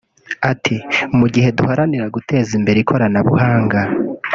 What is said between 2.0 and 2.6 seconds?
gukomeza guteza